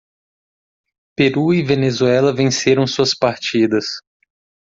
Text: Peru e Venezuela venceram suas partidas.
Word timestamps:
Peru 1.15 1.53
e 1.53 1.61
Venezuela 1.61 2.33
venceram 2.33 2.87
suas 2.87 3.13
partidas. 3.13 3.85